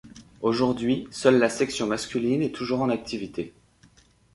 [0.41, 3.53] Aujourd'hui, seule la section masculine est toujours en activité.